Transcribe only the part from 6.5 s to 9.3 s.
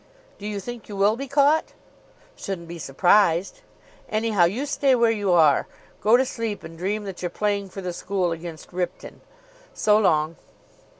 and dream that you're playing for the school against Ripton.